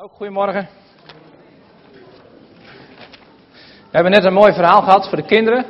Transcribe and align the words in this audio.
Ook 0.00 0.12
goedemorgen. 0.12 0.68
We 3.62 3.90
hebben 3.90 4.12
net 4.12 4.24
een 4.24 4.32
mooi 4.32 4.52
verhaal 4.52 4.82
gehad 4.82 5.08
voor 5.08 5.18
de 5.18 5.24
kinderen. 5.24 5.64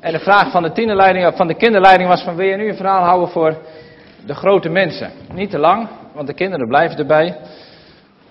En 0.00 0.12
de 0.12 0.18
vraag 0.18 0.50
van 0.50 0.62
de, 0.62 0.72
tienerleiding, 0.72 1.36
van 1.36 1.46
de 1.46 1.54
kinderleiding 1.54 2.08
was 2.08 2.22
van 2.22 2.36
wil 2.36 2.46
je 2.46 2.56
nu 2.56 2.68
een 2.68 2.76
verhaal 2.76 3.04
houden 3.04 3.28
voor 3.28 3.56
de 4.26 4.34
grote 4.34 4.68
mensen? 4.68 5.12
Niet 5.32 5.50
te 5.50 5.58
lang, 5.58 5.88
want 6.12 6.26
de 6.26 6.34
kinderen 6.34 6.68
blijven 6.68 6.98
erbij. 6.98 7.36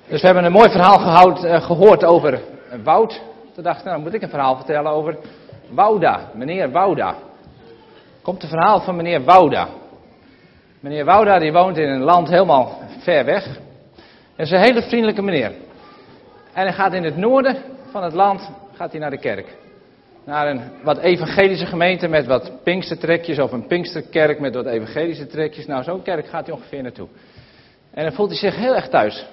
Dus 0.07 0.19
we 0.21 0.25
hebben 0.25 0.45
een 0.45 0.51
mooi 0.51 0.69
verhaal 0.69 1.45
uh, 1.45 1.61
gehoord 1.61 2.03
over 2.03 2.41
Wout. 2.83 3.21
Toen 3.53 3.63
dacht 3.63 3.79
ik, 3.79 3.85
nou 3.85 4.01
moet 4.01 4.13
ik 4.13 4.21
een 4.21 4.29
verhaal 4.29 4.55
vertellen 4.55 4.91
over 4.91 5.17
Wouda, 5.69 6.19
meneer 6.33 6.71
Wouda. 6.71 7.15
Komt 8.21 8.43
een 8.43 8.49
verhaal 8.49 8.81
van 8.81 8.95
meneer 8.95 9.23
Wouda. 9.23 9.67
Meneer 10.79 11.05
Wouda 11.05 11.39
die 11.39 11.53
woont 11.53 11.77
in 11.77 11.89
een 11.89 12.03
land 12.03 12.29
helemaal 12.29 12.79
ver 12.99 13.25
weg. 13.25 13.47
Dat 14.35 14.45
is 14.45 14.51
een 14.51 14.59
hele 14.59 14.81
vriendelijke 14.81 15.21
meneer. 15.21 15.51
En 16.53 16.63
hij 16.63 16.73
gaat 16.73 16.93
in 16.93 17.03
het 17.03 17.17
noorden 17.17 17.57
van 17.91 18.03
het 18.03 18.13
land 18.13 18.51
gaat 18.73 18.91
hij 18.91 18.99
naar 18.99 19.09
de 19.09 19.17
kerk. 19.17 19.55
Naar 20.25 20.47
een 20.47 20.61
wat 20.83 20.97
evangelische 20.97 21.65
gemeente 21.65 22.07
met 22.07 22.25
wat 22.25 22.63
pinkstertrekjes 22.63 23.39
of 23.39 23.51
een 23.51 23.67
pinksterkerk 23.67 24.39
met 24.39 24.55
wat 24.55 24.65
evangelische 24.65 25.27
trekjes. 25.27 25.65
Nou, 25.65 25.83
zo'n 25.83 26.01
kerk 26.01 26.27
gaat 26.27 26.45
hij 26.45 26.55
ongeveer 26.55 26.81
naartoe. 26.81 27.07
En 27.91 28.03
dan 28.03 28.13
voelt 28.13 28.29
hij 28.29 28.37
zich 28.37 28.55
heel 28.55 28.75
erg 28.75 28.89
thuis. 28.89 29.25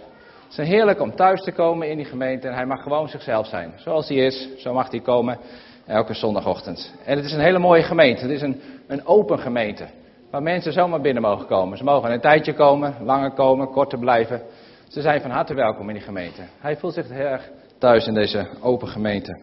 Het 0.48 0.58
is 0.58 0.68
heerlijk 0.68 1.00
om 1.00 1.14
thuis 1.14 1.40
te 1.40 1.52
komen 1.52 1.88
in 1.88 1.96
die 1.96 2.06
gemeente 2.06 2.48
en 2.48 2.54
hij 2.54 2.66
mag 2.66 2.82
gewoon 2.82 3.08
zichzelf 3.08 3.46
zijn. 3.46 3.72
Zoals 3.76 4.08
hij 4.08 4.16
is, 4.16 4.48
zo 4.58 4.72
mag 4.72 4.90
hij 4.90 5.00
komen 5.00 5.38
elke 5.86 6.14
zondagochtend. 6.14 6.94
En 7.04 7.16
het 7.16 7.24
is 7.24 7.32
een 7.32 7.40
hele 7.40 7.58
mooie 7.58 7.82
gemeente. 7.82 8.22
Het 8.22 8.30
is 8.30 8.42
een, 8.42 8.60
een 8.86 9.06
open 9.06 9.38
gemeente. 9.38 9.86
Waar 10.30 10.42
mensen 10.42 10.72
zomaar 10.72 11.00
binnen 11.00 11.22
mogen 11.22 11.46
komen. 11.46 11.78
Ze 11.78 11.84
mogen 11.84 12.12
een 12.12 12.20
tijdje 12.20 12.54
komen, 12.54 12.94
langer 13.04 13.30
komen, 13.30 13.70
korter 13.70 13.98
blijven. 13.98 14.42
Ze 14.90 15.00
zijn 15.00 15.20
van 15.20 15.30
harte 15.30 15.54
welkom 15.54 15.88
in 15.88 15.94
die 15.94 16.04
gemeente. 16.04 16.42
Hij 16.58 16.76
voelt 16.76 16.94
zich 16.94 17.08
heel 17.08 17.26
erg 17.26 17.50
thuis 17.78 18.06
in 18.06 18.14
deze 18.14 18.48
open 18.60 18.88
gemeente. 18.88 19.40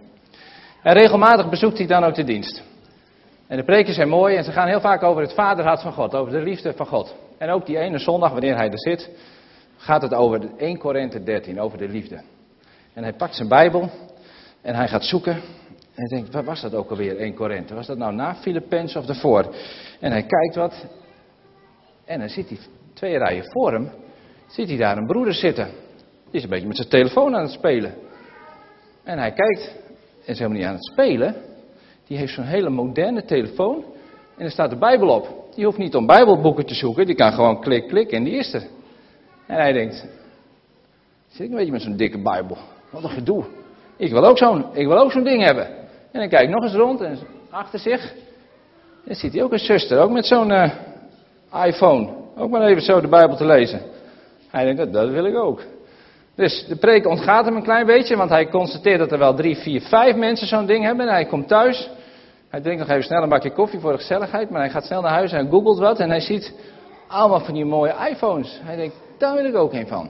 En 0.84 0.94
regelmatig 0.94 1.50
bezoekt 1.50 1.78
hij 1.78 1.88
dan 1.88 2.04
ook 2.04 2.16
de 2.16 2.24
dienst. 2.24 2.64
En 3.48 3.58
de 3.58 3.64
preken 3.64 3.94
zijn 3.94 4.10
mooi 4.10 4.36
en 4.36 4.44
ze 4.44 4.52
gaan 4.52 4.68
heel 4.68 4.80
vaak 4.80 5.04
over 5.04 5.22
het 5.22 5.34
vaderhart 5.34 5.82
van 5.82 5.94
God, 5.94 6.16
over 6.16 6.32
de 6.34 6.42
liefde 6.42 6.74
van 6.74 6.86
God. 6.86 7.16
En 7.38 7.50
ook 7.50 7.66
die 7.66 7.78
ene 7.78 7.98
zondag, 7.98 8.32
wanneer 8.32 8.56
hij 8.56 8.70
er 8.70 8.80
zit, 8.80 9.10
gaat 9.78 10.02
het 10.02 10.14
over 10.14 10.50
1 10.58 10.78
Korinthe 10.78 11.24
13, 11.24 11.60
over 11.60 11.78
de 11.78 11.88
liefde. 11.88 12.22
En 12.94 13.04
hij 13.04 13.14
pakt 13.14 13.36
zijn 13.36 13.48
Bijbel 13.48 13.90
en 14.62 14.76
hij 14.76 14.88
gaat 14.88 15.04
zoeken. 15.04 15.34
En 15.34 15.42
hij 15.94 16.18
denkt, 16.18 16.34
wat 16.34 16.46
was 16.46 16.62
dat 16.62 16.76
ook 16.76 16.90
alweer, 16.90 17.18
1 17.18 17.34
Korinthe? 17.34 17.76
Was 17.76 17.88
dat 17.88 17.98
nou 17.98 18.14
na 18.14 18.36
Filippenzen 18.36 19.02
of 19.02 19.08
ervoor? 19.08 19.56
En 20.00 20.12
hij 20.12 20.24
kijkt 20.24 20.56
wat. 20.56 20.86
En 22.06 22.20
dan 22.20 22.30
ziet 22.30 22.50
hij 22.50 22.58
twee 22.94 23.18
rijen 23.18 23.52
voor 23.52 23.74
hem 23.74 23.92
ziet 24.48 24.68
hij 24.68 24.78
daar 24.78 24.98
een 24.98 25.06
broeder 25.06 25.34
zitten. 25.34 25.70
Die 26.06 26.36
is 26.36 26.44
een 26.44 26.50
beetje 26.50 26.68
met 26.68 26.76
zijn 26.76 26.90
telefoon 26.90 27.36
aan 27.36 27.42
het 27.42 27.52
spelen. 27.52 27.94
En 29.04 29.18
hij 29.18 29.32
kijkt 29.32 29.76
en 30.26 30.34
is 30.34 30.38
helemaal 30.38 30.58
niet 30.58 30.68
aan 30.68 30.74
het 30.74 30.86
spelen. 30.86 31.36
Die 32.08 32.18
heeft 32.18 32.34
zo'n 32.34 32.44
hele 32.44 32.70
moderne 32.70 33.26
telefoon. 33.26 33.84
En 34.38 34.46
er 34.46 34.52
staat 34.52 34.70
de 34.70 34.78
Bijbel 34.78 35.10
op. 35.10 35.46
Die 35.56 35.66
hoeft 35.66 35.78
niet 35.78 35.96
om 35.96 36.06
Bijbelboeken 36.06 36.66
te 36.66 36.74
zoeken. 36.74 37.06
Die 37.06 37.16
kan 37.16 37.34
gewoon 37.34 37.62
klik, 37.62 37.88
klik 37.88 38.12
en 38.12 38.24
die 38.24 38.34
is 38.34 38.54
er. 38.54 38.64
En 39.46 39.56
hij 39.56 39.74
denkt, 39.74 40.08
zit 41.28 41.40
ik 41.40 41.50
een 41.50 41.56
beetje 41.56 41.72
met 41.72 41.82
zo'n 41.82 41.98
dikke 41.98 42.22
Bijbel. 42.22 42.58
Wat 42.90 43.04
een 43.04 43.10
gedoe. 43.10 43.46
Ik 43.98 44.12
wil 44.12 44.26
ook 44.26 44.38
zo'n, 44.38 44.66
zo'n 45.10 45.24
ding 45.24 45.44
hebben. 45.44 45.68
En 46.12 46.20
dan 46.20 46.30
kijkt 46.30 46.52
nog 46.52 46.64
eens 46.64 46.74
rond 46.74 47.02
en 47.02 47.18
achter 47.50 47.80
zich. 47.80 48.14
En 49.06 49.16
ziet 49.16 49.34
hij 49.34 49.44
ook 49.44 49.52
een 49.52 49.60
zuster, 49.60 50.00
ook 50.00 50.12
met 50.12 50.26
zo'n 50.26 50.50
uh, 50.50 50.72
iPhone. 51.66 52.14
Ook 52.38 52.50
maar 52.50 52.62
even 52.62 52.82
zo 52.82 53.02
de 53.02 53.08
Bijbel 53.08 53.36
te 53.36 53.46
lezen. 53.46 53.82
Hij 54.50 54.64
denkt, 54.64 54.80
dat, 54.80 54.94
dat 54.94 55.10
wil 55.10 55.26
ik 55.26 55.36
ook. 55.36 55.62
Dus 56.36 56.66
de 56.68 56.76
preek 56.76 57.08
ontgaat 57.08 57.46
hem 57.46 57.56
een 57.56 57.64
klein 57.64 57.86
beetje, 57.86 58.16
want 58.16 58.30
hij 58.30 58.50
constateert 58.50 59.00
dat 59.00 59.12
er 59.12 59.18
wel 59.18 59.34
drie, 59.34 59.58
vier, 59.58 59.82
vijf 59.82 60.16
mensen 60.16 60.48
zo'n 60.48 60.66
ding 60.66 60.84
hebben. 60.84 61.08
En 61.08 61.14
hij 61.14 61.26
komt 61.26 61.48
thuis. 61.48 61.90
Hij 62.50 62.62
drinkt 62.62 62.80
nog 62.80 62.90
even 62.90 63.04
snel 63.04 63.24
een 63.24 63.30
bakje 63.30 63.52
koffie 63.52 63.80
voor 63.80 63.92
de 63.92 63.98
gezelligheid, 63.98 64.50
maar 64.50 64.62
hij 64.62 64.70
gaat 64.70 64.86
snel 64.86 65.02
naar 65.02 65.12
huis 65.12 65.32
en 65.32 65.50
googelt 65.50 65.80
wat. 65.80 66.00
En 66.00 66.10
hij 66.10 66.20
ziet 66.20 66.54
allemaal 67.08 67.40
van 67.40 67.54
die 67.54 67.66
mooie 67.66 67.96
iPhones. 68.10 68.60
Hij 68.64 68.76
denkt, 68.76 68.96
daar 69.18 69.36
wil 69.36 69.46
ik 69.46 69.56
ook 69.56 69.74
een 69.74 69.88
van. 69.88 70.10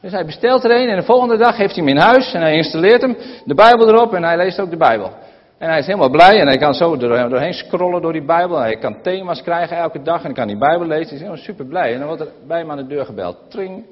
Dus 0.00 0.12
hij 0.12 0.24
bestelt 0.24 0.64
er 0.64 0.70
een 0.70 0.88
en 0.88 0.96
de 0.96 1.02
volgende 1.02 1.36
dag 1.36 1.56
heeft 1.56 1.74
hij 1.74 1.84
hem 1.84 1.94
in 1.96 2.02
huis 2.02 2.32
en 2.32 2.40
hij 2.40 2.54
installeert 2.54 3.02
hem, 3.02 3.16
de 3.44 3.54
Bijbel 3.54 3.88
erop 3.88 4.14
en 4.14 4.24
hij 4.24 4.36
leest 4.36 4.60
ook 4.60 4.70
de 4.70 4.76
Bijbel. 4.76 5.12
En 5.58 5.68
hij 5.68 5.78
is 5.78 5.86
helemaal 5.86 6.10
blij 6.10 6.40
en 6.40 6.46
hij 6.46 6.56
kan 6.56 6.74
zo 6.74 6.96
doorheen 6.96 7.52
scrollen 7.52 8.02
door 8.02 8.12
die 8.12 8.24
Bijbel. 8.24 8.58
Hij 8.58 8.76
kan 8.76 9.02
thema's 9.02 9.42
krijgen 9.42 9.76
elke 9.76 10.02
dag 10.02 10.18
en 10.18 10.24
hij 10.24 10.34
kan 10.34 10.46
die 10.46 10.58
Bijbel 10.58 10.86
lezen. 10.86 11.04
Hij 11.04 11.14
is 11.14 11.20
helemaal 11.20 11.42
super 11.42 11.66
blij. 11.66 11.92
En 11.92 11.98
dan 11.98 12.06
wordt 12.06 12.22
er 12.22 12.28
bij 12.46 12.58
hem 12.58 12.70
aan 12.70 12.76
de 12.76 12.86
deur 12.86 13.04
gebeld. 13.04 13.36
Tring. 13.48 13.84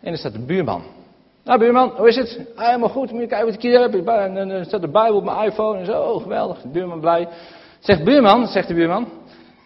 En 0.00 0.08
dan 0.08 0.16
staat 0.16 0.32
de 0.32 0.44
buurman. 0.44 0.82
Nou 1.44 1.58
buurman, 1.58 1.92
hoe 1.96 2.08
is 2.08 2.16
het? 2.16 2.40
Ah, 2.54 2.66
helemaal 2.66 2.88
goed, 2.88 3.10
moet 3.10 3.20
je 3.20 3.26
kijken 3.26 3.46
wat 3.46 3.54
ik 3.54 3.62
hier 3.62 3.80
heb. 3.80 4.08
En 4.08 4.48
dan 4.48 4.64
staat 4.64 4.80
de 4.80 4.90
Bijbel 4.90 5.16
op 5.16 5.24
mijn 5.24 5.46
iPhone 5.46 5.78
en 5.78 5.86
zo. 5.86 6.02
Oh, 6.02 6.22
geweldig. 6.22 6.60
De 6.60 6.68
buurman 6.68 7.00
blij. 7.00 7.28
Zegt 7.78 8.04
buurman, 8.04 8.46
zegt 8.46 8.68
de 8.68 8.74
buurman. 8.74 9.08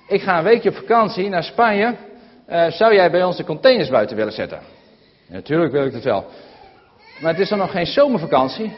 Ik 0.08 0.22
ga 0.22 0.38
een 0.38 0.44
weekje 0.44 0.68
op 0.68 0.76
vakantie 0.76 1.28
naar 1.28 1.42
Spanje. 1.42 1.94
Uh, 2.48 2.70
zou 2.70 2.94
jij 2.94 3.10
bij 3.10 3.24
ons 3.24 3.36
de 3.36 3.44
containers 3.44 3.88
buiten 3.90 4.16
willen 4.16 4.32
zetten? 4.32 4.58
Natuurlijk 5.28 5.72
wil 5.72 5.84
ik 5.84 5.92
dat 5.92 6.02
wel. 6.02 6.24
Maar 7.20 7.32
het 7.32 7.40
is 7.40 7.48
dan 7.48 7.58
nog 7.58 7.70
geen 7.70 7.86
zomervakantie. 7.86 8.76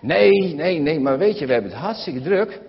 Nee, 0.00 0.54
nee, 0.54 0.78
nee, 0.78 1.00
maar 1.00 1.18
weet 1.18 1.38
je, 1.38 1.46
we 1.46 1.52
hebben 1.52 1.70
het 1.70 1.80
hartstikke 1.80 2.20
druk. 2.20 2.60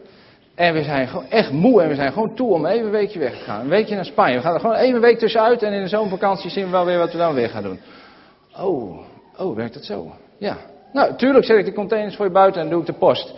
En 0.56 0.74
we 0.74 0.84
zijn 0.84 1.08
gewoon 1.08 1.30
echt 1.30 1.52
moe 1.52 1.82
en 1.82 1.90
we 1.90 1.96
zijn 1.96 2.12
gewoon 2.12 2.36
toe 2.36 2.54
om 2.54 2.66
even 2.66 2.86
een 2.86 2.92
weekje 2.92 3.20
weg 3.20 3.38
te 3.38 3.44
gaan. 3.44 3.62
Een 3.62 3.70
weekje 3.70 3.96
naar 3.96 4.06
Spanje. 4.06 4.36
We 4.36 4.42
gaan 4.42 4.54
er 4.54 4.60
gewoon 4.60 4.76
even 4.76 5.02
week 5.02 5.20
tussenuit 5.20 5.64
en 5.64 5.74
in 5.74 5.82
de 5.82 5.88
zomervakantie 5.88 6.50
zien 6.50 6.66
we 6.66 6.72
wel 6.72 6.86
weer 6.86 6.98
wat 6.98 7.12
we 7.12 7.18
dan 7.18 7.34
weer 7.34 7.50
gaan 7.50 7.64
doen. 7.64 7.80
Oh, 8.58 9.00
oh, 9.38 9.56
werkt 9.56 9.74
dat 9.74 9.86
zo? 9.86 10.12
Ja. 10.38 10.58
Nou, 10.94 11.16
tuurlijk 11.16 11.46
zet 11.46 11.58
ik 11.58 11.66
de 11.66 11.74
containers 11.74 12.16
voor 12.16 12.26
je 12.26 12.32
buiten 12.32 12.62
en 12.62 12.70
doe 12.70 12.80
ik 12.80 12.86
de 12.86 12.94
post. 12.94 13.34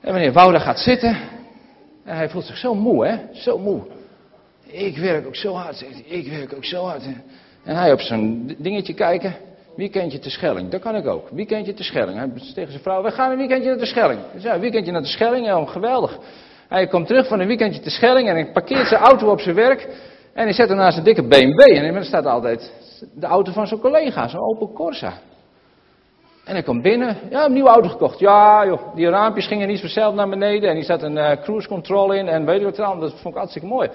En 0.00 0.12
wanneer 0.12 0.32
Wouter 0.32 0.60
gaat 0.60 0.78
zitten, 0.78 1.16
en 2.04 2.16
hij 2.16 2.28
voelt 2.28 2.44
zich 2.44 2.56
zo 2.56 2.74
moe, 2.74 3.06
hè? 3.06 3.18
Zo 3.32 3.58
moe. 3.58 3.80
Ik 4.66 4.96
werk 4.96 5.26
ook 5.26 5.36
zo 5.36 5.54
hard, 5.54 5.76
zegt 5.76 5.92
hij. 5.92 6.18
Ik 6.18 6.28
werk 6.28 6.52
ook 6.52 6.64
zo 6.64 6.84
hard. 6.84 7.02
En 7.64 7.76
hij 7.76 7.92
op 7.92 8.00
zo'n 8.00 8.54
dingetje 8.58 8.94
kijken. 8.94 9.36
Weekendje 9.78 10.18
te 10.18 10.30
Schelling, 10.30 10.70
dat 10.70 10.80
kan 10.80 10.94
ik 10.94 11.06
ook. 11.06 11.28
Weekendje 11.30 11.74
te 11.74 11.82
Schelling. 11.82 12.18
Hij 12.18 12.30
tegen 12.54 12.70
zijn 12.70 12.82
vrouw, 12.82 13.02
we 13.02 13.10
gaan 13.10 13.30
een 13.30 13.36
weekendje 13.36 13.68
naar 13.68 13.78
de 13.78 13.86
Schelling. 13.86 14.20
Dus 14.32 14.42
ja, 14.42 14.58
weekendje 14.58 14.92
naar 14.92 15.00
de 15.00 15.08
Schelling, 15.08 15.46
ja, 15.46 15.64
geweldig. 15.64 16.18
Hij 16.68 16.86
komt 16.86 17.06
terug 17.06 17.28
van 17.28 17.40
een 17.40 17.46
weekendje 17.46 17.80
te 17.80 17.90
Schelling 17.90 18.28
en 18.28 18.34
hij 18.34 18.52
parkeert 18.52 18.88
zijn 18.88 19.00
auto 19.00 19.30
op 19.30 19.40
zijn 19.40 19.54
werk. 19.54 19.88
En 20.34 20.44
hij 20.44 20.52
zet 20.52 20.68
hem 20.68 20.76
naast 20.76 20.98
een 20.98 21.04
dikke 21.04 21.22
BMW. 21.22 21.60
En 21.60 21.94
er 21.94 22.04
staat 22.04 22.26
altijd 22.26 22.72
de 23.14 23.26
auto 23.26 23.52
van 23.52 23.66
zijn 23.66 23.80
collega, 23.80 24.28
zo'n 24.28 24.40
Opel 24.40 24.72
Corsa. 24.72 25.12
En 26.44 26.52
hij 26.52 26.62
komt 26.62 26.82
binnen, 26.82 27.16
ja, 27.30 27.44
een 27.44 27.52
nieuwe 27.52 27.68
auto 27.68 27.88
gekocht. 27.88 28.18
Ja, 28.18 28.66
joh, 28.66 28.94
die 28.94 29.08
raampjes 29.08 29.46
gingen 29.46 29.68
niet 29.68 29.80
vanzelf 29.80 30.14
naar 30.14 30.28
beneden. 30.28 30.68
En 30.68 30.74
die 30.74 30.84
zat 30.84 31.02
een 31.02 31.16
uh, 31.16 31.30
cruise 31.42 31.68
control 31.68 32.12
in 32.12 32.28
en 32.28 32.44
weet 32.44 32.58
je 32.58 32.64
wat 32.64 32.78
er 32.78 33.00
Dat 33.00 33.10
vond 33.10 33.34
ik 33.34 33.34
hartstikke 33.34 33.68
mooi. 33.68 33.90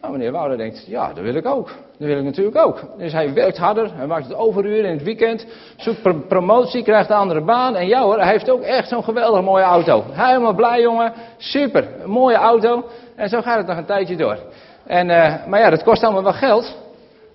Nou, 0.00 0.12
meneer 0.12 0.32
Wouter 0.32 0.56
denkt, 0.56 0.84
ja, 0.86 1.12
dat 1.12 1.24
wil 1.24 1.34
ik 1.34 1.46
ook. 1.46 1.66
Dat 1.98 2.08
wil 2.08 2.18
ik 2.18 2.24
natuurlijk 2.24 2.56
ook. 2.56 2.80
Dus 2.98 3.12
hij 3.12 3.32
werkt 3.32 3.58
harder, 3.58 3.94
hij 3.94 4.06
maakt 4.06 4.26
het 4.26 4.36
overuren 4.36 4.84
in 4.84 4.96
het 4.96 5.02
weekend, 5.02 5.46
zoekt 5.76 6.28
promotie, 6.28 6.82
krijgt 6.82 7.10
een 7.10 7.16
andere 7.16 7.44
baan. 7.44 7.76
En 7.76 7.86
ja 7.86 8.02
hoor, 8.02 8.18
hij 8.18 8.30
heeft 8.30 8.50
ook 8.50 8.62
echt 8.62 8.88
zo'n 8.88 9.04
geweldig 9.04 9.42
mooie 9.42 9.64
auto. 9.64 10.04
Helemaal 10.10 10.54
blij 10.54 10.80
jongen, 10.80 11.12
super, 11.36 11.88
een 12.02 12.10
mooie 12.10 12.36
auto. 12.36 12.84
En 13.16 13.28
zo 13.28 13.40
gaat 13.40 13.56
het 13.56 13.66
nog 13.66 13.76
een 13.76 13.84
tijdje 13.84 14.16
door. 14.16 14.38
En, 14.86 15.08
uh, 15.08 15.46
maar 15.46 15.60
ja, 15.60 15.70
dat 15.70 15.82
kost 15.82 16.02
allemaal 16.02 16.22
wel 16.22 16.32
geld. 16.32 16.76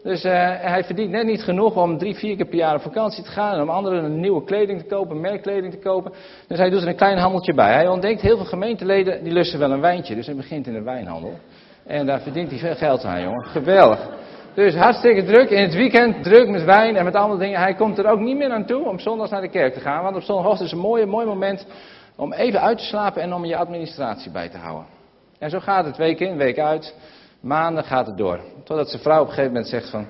Dus 0.03 0.25
uh, 0.25 0.31
hij 0.62 0.84
verdient 0.84 1.12
net 1.12 1.25
niet 1.25 1.44
genoeg 1.44 1.75
om 1.75 1.97
drie, 1.97 2.16
vier 2.16 2.35
keer 2.35 2.45
per 2.45 2.57
jaar 2.57 2.75
op 2.75 2.81
vakantie 2.81 3.24
te 3.24 3.29
gaan. 3.29 3.53
En 3.53 3.62
om 3.62 3.69
anderen 3.69 4.19
nieuwe 4.19 4.44
kleding 4.44 4.79
te 4.79 4.85
kopen, 4.85 5.22
merkkleding 5.22 5.74
te 5.74 5.79
kopen. 5.79 6.12
Dus 6.47 6.57
hij 6.57 6.69
doet 6.69 6.81
er 6.81 6.88
een 6.88 6.95
klein 6.95 7.18
handeltje 7.18 7.53
bij. 7.53 7.74
Hij 7.74 7.88
ontdekt 7.88 8.22
heel 8.22 8.35
veel 8.38 8.45
gemeenteleden, 8.45 9.24
die 9.24 9.34
lusten 9.34 9.59
wel 9.59 9.72
een 9.72 9.81
wijntje. 9.81 10.16
Dus 10.16 10.25
hij 10.25 10.35
begint 10.35 10.68
in 10.68 10.74
de 10.74 10.81
wijnhandel. 10.81 11.34
En 11.88 12.06
daar 12.06 12.22
verdient 12.22 12.50
hij 12.50 12.59
veel 12.59 12.75
geld 12.75 13.03
aan, 13.03 13.22
jongen. 13.22 13.46
Geweldig. 13.46 14.09
Dus 14.53 14.75
hartstikke 14.75 15.24
druk. 15.24 15.50
In 15.50 15.62
het 15.62 15.74
weekend 15.74 16.24
druk 16.24 16.50
met 16.50 16.64
wijn 16.64 16.96
en 16.96 17.03
met 17.03 17.16
andere 17.16 17.40
dingen. 17.40 17.59
Hij 17.59 17.74
komt 17.74 17.98
er 17.98 18.09
ook 18.09 18.20
niet 18.20 18.38
meer 18.38 18.52
aan 18.52 18.66
toe 18.66 18.90
om 18.90 19.00
zondags 19.00 19.31
naar 19.31 19.42
de 19.42 19.50
kerk 19.50 19.74
te 19.74 19.80
gaan. 19.80 20.04
Want 20.04 20.16
op 20.16 20.22
zondagochtend 20.22 20.68
is 20.68 20.74
een 20.74 20.81
mooi, 20.81 21.06
mooi 21.06 21.25
moment 21.25 21.66
om 22.16 22.34
even 22.34 22.62
uit 22.62 22.78
te 22.78 22.84
slapen 22.84 23.22
en 23.22 23.34
om 23.34 23.45
je 23.45 23.57
administratie 23.57 24.31
bij 24.31 24.50
te 24.50 24.57
houden. 24.57 24.86
En 25.39 25.50
zo 25.50 25.60
gaat 25.60 25.86
het 25.86 25.98
week 25.98 26.19
in, 26.19 26.38
week 26.38 26.60
uit. 26.60 26.95
Maanden 27.39 27.84
gaat 27.84 28.07
het 28.07 28.18
door. 28.18 28.39
Totdat 28.63 28.89
zijn 28.89 29.01
vrouw 29.01 29.22
op 29.22 29.28
een 29.28 29.34
gegeven 29.34 29.51
moment 29.51 29.69
zegt 29.69 29.89
van... 29.89 30.07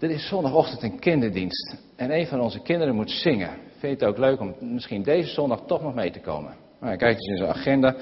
Er 0.00 0.10
is 0.10 0.28
zondagochtend 0.28 0.82
een 0.82 0.98
kinderdienst. 0.98 1.76
En 1.96 2.10
een 2.10 2.26
van 2.26 2.40
onze 2.40 2.60
kinderen 2.62 2.94
moet 2.94 3.10
zingen. 3.10 3.50
Vind 3.78 3.80
je 3.80 3.88
het 3.88 4.04
ook 4.04 4.18
leuk 4.18 4.40
om 4.40 4.54
misschien 4.60 5.02
deze 5.02 5.28
zondag 5.28 5.60
toch 5.66 5.82
nog 5.82 5.94
mee 5.94 6.10
te 6.10 6.20
komen? 6.20 6.50
Nou, 6.50 6.86
hij 6.86 6.96
kijkt 6.96 7.18
dus 7.18 7.28
in 7.28 7.36
zijn 7.36 7.50
agenda. 7.50 7.94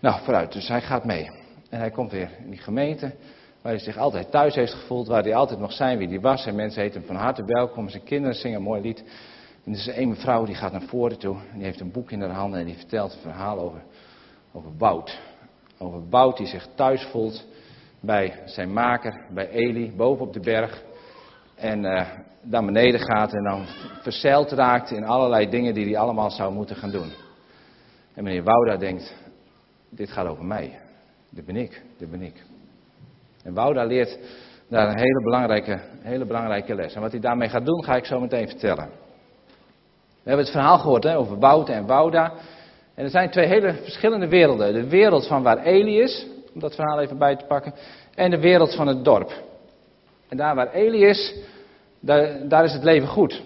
Nou, 0.00 0.20
vooruit. 0.24 0.52
Dus 0.52 0.68
hij 0.68 0.80
gaat 0.80 1.04
mee. 1.04 1.44
En 1.76 1.82
hij 1.82 1.90
komt 1.90 2.10
weer 2.10 2.30
in 2.44 2.50
die 2.50 2.58
gemeente 2.58 3.12
waar 3.62 3.72
hij 3.72 3.78
zich 3.78 3.96
altijd 3.96 4.30
thuis 4.30 4.54
heeft 4.54 4.72
gevoeld, 4.72 5.06
waar 5.06 5.22
hij 5.22 5.34
altijd 5.34 5.60
nog 5.60 5.72
zijn 5.72 5.98
wie 5.98 6.08
hij 6.08 6.20
was. 6.20 6.46
En 6.46 6.54
mensen 6.54 6.82
heten 6.82 6.98
hem 6.98 7.06
van 7.06 7.16
harte 7.16 7.44
welkom. 7.44 7.88
Zijn 7.88 8.04
kinderen 8.04 8.36
zingen 8.36 8.56
een 8.56 8.62
mooi 8.62 8.80
lied. 8.80 9.04
En 9.64 9.72
er 9.72 9.78
is 9.78 9.86
een 9.86 10.08
mevrouw 10.08 10.44
die 10.44 10.54
gaat 10.54 10.72
naar 10.72 10.82
voren 10.82 11.18
toe. 11.18 11.36
En 11.36 11.56
die 11.56 11.64
heeft 11.64 11.80
een 11.80 11.90
boek 11.90 12.10
in 12.10 12.20
haar 12.20 12.30
handen 12.30 12.60
en 12.60 12.66
die 12.66 12.76
vertelt 12.76 13.12
een 13.12 13.20
verhaal 13.20 13.58
over, 13.58 13.82
over 14.52 14.70
Wout. 14.78 15.20
Over 15.78 16.08
Wout 16.08 16.36
die 16.36 16.46
zich 16.46 16.68
thuis 16.74 17.02
voelt 17.02 17.44
bij 18.00 18.42
zijn 18.44 18.72
maker, 18.72 19.26
bij 19.30 19.48
Eli, 19.48 19.92
boven 19.96 20.26
op 20.26 20.32
de 20.32 20.40
berg. 20.40 20.82
En 21.54 21.84
uh, 21.84 22.06
naar 22.40 22.64
beneden 22.64 23.00
gaat 23.00 23.34
en 23.34 23.42
dan 23.42 23.66
verzeild 24.02 24.50
raakt 24.50 24.90
in 24.90 25.04
allerlei 25.04 25.48
dingen 25.48 25.74
die 25.74 25.84
hij 25.84 25.98
allemaal 25.98 26.30
zou 26.30 26.52
moeten 26.52 26.76
gaan 26.76 26.90
doen. 26.90 27.12
En 28.14 28.24
meneer 28.24 28.42
Wouda 28.42 28.76
denkt, 28.76 29.14
dit 29.90 30.10
gaat 30.10 30.26
over 30.26 30.44
mij. 30.44 30.84
Dit 31.30 31.46
ben 31.46 31.56
ik, 31.56 31.82
dit 31.98 32.10
ben 32.10 32.22
ik. 32.22 32.44
En 33.44 33.54
Wouda 33.54 33.84
leert 33.84 34.18
daar 34.68 34.88
een 34.88 34.98
hele 34.98 35.22
belangrijke, 35.22 35.80
hele 36.02 36.24
belangrijke 36.24 36.74
les. 36.74 36.94
En 36.94 37.00
wat 37.00 37.10
hij 37.10 37.20
daarmee 37.20 37.48
gaat 37.48 37.66
doen, 37.66 37.84
ga 37.84 37.96
ik 37.96 38.04
zo 38.04 38.20
meteen 38.20 38.48
vertellen. 38.48 38.88
We 40.22 40.32
hebben 40.32 40.44
het 40.44 40.54
verhaal 40.54 40.78
gehoord 40.78 41.04
hè, 41.04 41.16
over 41.16 41.38
Wouter 41.38 41.74
en 41.74 41.86
Wouda. 41.86 42.32
En 42.94 43.04
er 43.04 43.10
zijn 43.10 43.30
twee 43.30 43.46
hele 43.46 43.74
verschillende 43.74 44.28
werelden. 44.28 44.72
De 44.72 44.88
wereld 44.88 45.26
van 45.26 45.42
waar 45.42 45.62
Eli 45.62 46.00
is, 46.00 46.26
om 46.54 46.60
dat 46.60 46.74
verhaal 46.74 47.00
even 47.00 47.18
bij 47.18 47.36
te 47.36 47.44
pakken, 47.44 47.74
en 48.14 48.30
de 48.30 48.40
wereld 48.40 48.74
van 48.74 48.86
het 48.86 49.04
dorp. 49.04 49.32
En 50.28 50.36
daar 50.36 50.54
waar 50.54 50.72
Eli 50.72 51.04
is, 51.04 51.34
daar, 52.00 52.48
daar 52.48 52.64
is 52.64 52.72
het 52.72 52.84
leven 52.84 53.08
goed. 53.08 53.42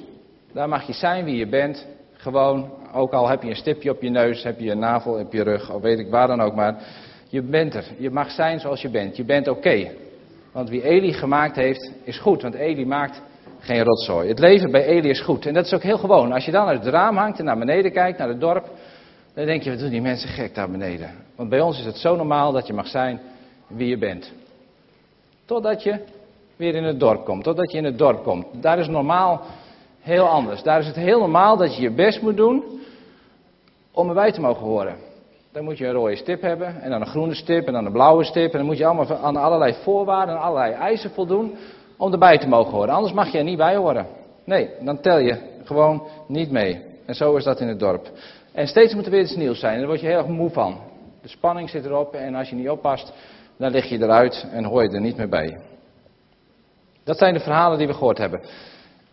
Daar 0.52 0.68
mag 0.68 0.86
je 0.86 0.92
zijn 0.92 1.24
wie 1.24 1.36
je 1.36 1.48
bent. 1.48 1.86
Gewoon, 2.12 2.70
ook 2.92 3.12
al 3.12 3.28
heb 3.28 3.42
je 3.42 3.48
een 3.48 3.56
stipje 3.56 3.90
op 3.90 4.02
je 4.02 4.10
neus, 4.10 4.42
heb 4.42 4.58
je 4.58 4.70
een 4.70 4.78
navel 4.78 5.12
op 5.12 5.32
je 5.32 5.42
rug, 5.42 5.72
of 5.72 5.82
weet 5.82 5.98
ik 5.98 6.10
waar 6.10 6.26
dan 6.26 6.40
ook 6.40 6.54
maar. 6.54 6.82
Je 7.30 7.42
bent 7.42 7.74
er. 7.74 7.84
Je 7.98 8.10
mag 8.10 8.30
zijn 8.30 8.60
zoals 8.60 8.82
je 8.82 8.88
bent. 8.88 9.16
Je 9.16 9.24
bent 9.24 9.48
oké. 9.48 9.90
Want 10.52 10.68
wie 10.68 10.82
Eli 10.82 11.12
gemaakt 11.12 11.56
heeft, 11.56 11.92
is 12.04 12.18
goed. 12.18 12.42
Want 12.42 12.54
Eli 12.54 12.86
maakt 12.86 13.22
geen 13.58 13.82
rotzooi. 13.82 14.28
Het 14.28 14.38
leven 14.38 14.70
bij 14.70 14.84
Eli 14.84 15.08
is 15.08 15.20
goed. 15.20 15.46
En 15.46 15.54
dat 15.54 15.64
is 15.64 15.74
ook 15.74 15.82
heel 15.82 15.98
gewoon. 15.98 16.32
Als 16.32 16.44
je 16.44 16.50
dan 16.50 16.66
uit 16.66 16.84
het 16.84 16.92
raam 16.92 17.16
hangt 17.16 17.38
en 17.38 17.44
naar 17.44 17.58
beneden 17.58 17.92
kijkt, 17.92 18.18
naar 18.18 18.28
het 18.28 18.40
dorp. 18.40 18.68
Dan 19.34 19.46
denk 19.46 19.62
je, 19.62 19.70
wat 19.70 19.78
doen 19.78 19.90
die 19.90 20.00
mensen 20.00 20.28
gek 20.28 20.54
daar 20.54 20.70
beneden? 20.70 21.10
Want 21.36 21.48
bij 21.48 21.60
ons 21.60 21.78
is 21.78 21.84
het 21.84 21.96
zo 21.96 22.16
normaal 22.16 22.52
dat 22.52 22.66
je 22.66 22.72
mag 22.72 22.86
zijn 22.86 23.20
wie 23.66 23.88
je 23.88 23.98
bent. 23.98 24.32
Totdat 25.44 25.82
je 25.82 25.98
weer 26.56 26.74
in 26.74 26.84
het 26.84 27.00
dorp 27.00 27.24
komt. 27.24 27.44
Totdat 27.44 27.72
je 27.72 27.78
in 27.78 27.84
het 27.84 27.98
dorp 27.98 28.22
komt. 28.22 28.46
Daar 28.52 28.78
is 28.78 28.88
normaal 28.88 29.42
heel 30.00 30.28
anders. 30.28 30.62
Daar 30.62 30.80
is 30.80 30.86
het 30.86 30.96
heel 30.96 31.18
normaal 31.18 31.56
dat 31.56 31.76
je 31.76 31.82
je 31.82 31.90
best 31.90 32.22
moet 32.22 32.36
doen 32.36 32.64
om 33.92 34.08
erbij 34.08 34.32
te 34.32 34.40
mogen 34.40 34.66
horen. 34.66 34.96
Dan 35.52 35.64
moet 35.64 35.78
je 35.78 35.86
een 35.86 35.92
rode 35.92 36.16
stip 36.16 36.42
hebben, 36.42 36.80
en 36.80 36.90
dan 36.90 37.00
een 37.00 37.06
groene 37.06 37.34
stip, 37.34 37.66
en 37.66 37.72
dan 37.72 37.86
een 37.86 37.92
blauwe 37.92 38.24
stip. 38.24 38.52
En 38.52 38.58
dan 38.58 38.66
moet 38.66 38.78
je 38.78 38.86
allemaal 38.86 39.18
aan 39.18 39.36
allerlei 39.36 39.74
voorwaarden 39.82 40.34
en 40.34 40.40
allerlei 40.40 40.72
eisen 40.72 41.10
voldoen 41.10 41.56
om 41.96 42.12
erbij 42.12 42.38
te 42.38 42.48
mogen 42.48 42.72
horen. 42.72 42.94
Anders 42.94 43.14
mag 43.14 43.32
je 43.32 43.38
er 43.38 43.44
niet 43.44 43.56
bij 43.56 43.76
horen. 43.76 44.06
Nee, 44.44 44.70
dan 44.80 45.00
tel 45.00 45.18
je 45.18 45.36
gewoon 45.64 46.02
niet 46.26 46.50
mee. 46.50 46.82
En 47.06 47.14
zo 47.14 47.36
is 47.36 47.44
dat 47.44 47.60
in 47.60 47.68
het 47.68 47.78
dorp. 47.78 48.10
En 48.52 48.66
steeds 48.66 48.94
moet 48.94 49.04
er 49.04 49.10
weer 49.10 49.20
iets 49.20 49.36
nieuws 49.36 49.60
zijn. 49.60 49.72
En 49.72 49.78
daar 49.78 49.88
word 49.88 50.00
je 50.00 50.06
heel 50.06 50.18
erg 50.18 50.26
moe 50.26 50.50
van. 50.50 50.78
De 51.22 51.28
spanning 51.28 51.70
zit 51.70 51.84
erop 51.84 52.14
en 52.14 52.34
als 52.34 52.48
je 52.48 52.56
niet 52.56 52.70
oppast, 52.70 53.12
dan 53.56 53.70
lig 53.70 53.88
je 53.88 53.98
eruit 53.98 54.46
en 54.52 54.64
hoor 54.64 54.82
je 54.82 54.88
er 54.88 55.00
niet 55.00 55.16
meer 55.16 55.28
bij. 55.28 55.58
Dat 57.04 57.18
zijn 57.18 57.34
de 57.34 57.40
verhalen 57.40 57.78
die 57.78 57.86
we 57.86 57.94
gehoord 57.94 58.18
hebben. 58.18 58.40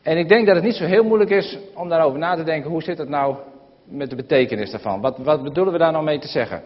En 0.01 0.18
ik 0.18 0.28
denk 0.28 0.45
dat 0.45 0.56
het 0.56 0.63
niet 0.63 0.75
zo 0.75 0.86
heel 0.86 1.04
moeilijk 1.04 1.30
is 1.30 1.57
om 1.74 1.90
daarover 1.90 2.19
na 2.19 2.36
te 2.36 2.44
denken. 2.44 2.72
Hoe 2.72 2.83
zit 2.83 2.98
het 2.98 3.10
nou 3.10 3.36
met 3.89 4.10
de 4.10 4.16
betekenis 4.16 4.72
daarvan? 4.72 5.01
Wat, 5.01 5.18
wat 5.18 5.44
bedoelen 5.44 5.74
we 5.74 5.80
daar 5.80 5.92
nou 5.92 6.04
mee 6.04 6.19
te 6.19 6.28
zeggen? 6.28 6.63